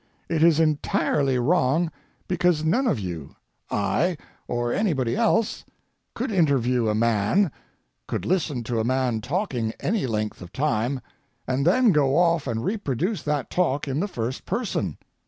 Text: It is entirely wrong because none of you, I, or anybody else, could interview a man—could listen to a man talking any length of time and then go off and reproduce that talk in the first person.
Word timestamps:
It 0.29 0.41
is 0.41 0.59
entirely 0.59 1.37
wrong 1.37 1.91
because 2.27 2.63
none 2.63 2.87
of 2.87 2.97
you, 2.99 3.35
I, 3.69 4.17
or 4.47 4.73
anybody 4.73 5.15
else, 5.15 5.63
could 6.15 6.31
interview 6.31 6.89
a 6.89 6.95
man—could 6.95 8.25
listen 8.25 8.63
to 8.63 8.79
a 8.79 8.83
man 8.83 9.21
talking 9.21 9.73
any 9.79 10.07
length 10.07 10.41
of 10.41 10.51
time 10.51 11.01
and 11.47 11.67
then 11.67 11.91
go 11.91 12.17
off 12.17 12.47
and 12.47 12.65
reproduce 12.65 13.21
that 13.21 13.51
talk 13.51 13.87
in 13.87 13.99
the 13.99 14.07
first 14.07 14.43
person. 14.43 14.97